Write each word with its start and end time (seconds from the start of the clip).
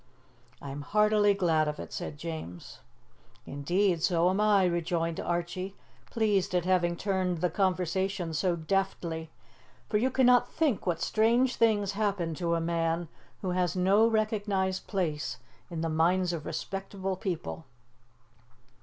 "I 0.63 0.71
am 0.71 0.81
heartily 0.81 1.35
glad 1.35 1.67
of 1.67 1.79
it," 1.79 1.93
said 1.93 2.17
James. 2.17 2.79
"Indeed, 3.45 4.01
so 4.01 4.31
am 4.31 4.41
I," 4.41 4.65
rejoined 4.65 5.19
Archie, 5.19 5.75
pleased 6.09 6.55
at 6.55 6.65
having 6.65 6.97
turned 6.97 7.37
the 7.37 7.51
conversation 7.51 8.33
so 8.33 8.55
deftly, 8.55 9.29
"for 9.89 9.99
you 9.99 10.09
cannot 10.09 10.49
think 10.49 10.87
what 10.87 11.03
strange 11.03 11.55
things 11.55 11.91
happen 11.91 12.33
to 12.33 12.55
a 12.55 12.59
man 12.59 13.09
who 13.43 13.51
has 13.51 13.75
no 13.75 14.07
recognized 14.07 14.87
place 14.87 15.37
in 15.69 15.81
the 15.81 15.87
minds 15.87 16.33
of 16.33 16.47
respectable 16.47 17.15
people." 17.15 17.67